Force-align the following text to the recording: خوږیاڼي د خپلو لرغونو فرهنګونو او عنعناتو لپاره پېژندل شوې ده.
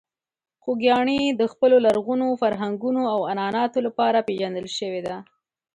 خوږیاڼي 0.63 1.19
د 1.39 1.41
خپلو 1.51 1.77
لرغونو 1.85 2.27
فرهنګونو 2.41 3.01
او 3.13 3.19
عنعناتو 3.31 3.79
لپاره 3.87 4.25
پېژندل 4.27 4.67
شوې 4.77 5.01
ده. 5.07 5.17